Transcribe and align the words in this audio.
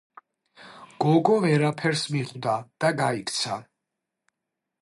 გოგო 1.03 1.35
ვერაფერს 1.43 2.03
მიხვდა 2.15 2.57
და 2.85 2.93
გაიქცა. 3.03 3.63